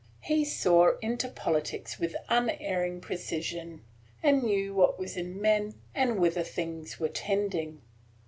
[0.21, 3.83] He saw into politics with unerring precision,
[4.23, 7.83] and knew what was in men, and whither things were tending.